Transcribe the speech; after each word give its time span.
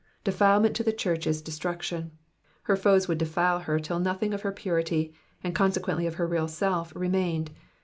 ''Defilement 0.31 0.75
to 0.77 0.83
the 0.83 0.91
church 0.91 1.27
is 1.27 1.43
destruction; 1.43 2.09
her 2.63 2.75
foes 2.75 3.07
would 3.07 3.19
defile 3.19 3.59
her 3.59 3.79
till 3.79 3.99
nothing 3.99 4.33
of 4.33 4.41
her 4.41 4.51
purity, 4.51 5.13
and 5.43 5.53
consequently 5.53 6.07
of 6.07 6.15
her 6.15 6.25
real 6.25 6.47
self, 6.47 6.91
remained. 6.95 7.51